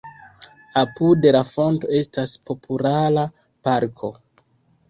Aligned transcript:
Apud 0.81 1.27
la 1.35 1.41
fonto 1.51 1.91
estas 1.99 2.35
populara 2.49 3.27
parko. 3.69 4.13